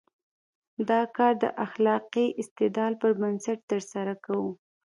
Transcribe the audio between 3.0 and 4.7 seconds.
پر بنسټ ترسره کوو.